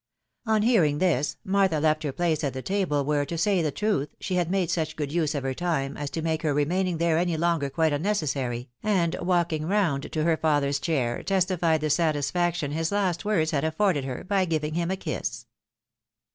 [0.47, 4.33] On hearing this, Martha left her place at the table, where, to say truth, she
[4.33, 7.37] had made such good use of her time, as to make her remaining there any
[7.37, 13.25] longer quite unnecessary, and walking round to her father's chair, testified the satisfaction his last
[13.25, 15.45] words had afforded her, by giving him a kiss.